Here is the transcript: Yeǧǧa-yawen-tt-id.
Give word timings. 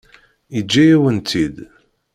Yeǧǧa-yawen-tt-id. 0.55 1.55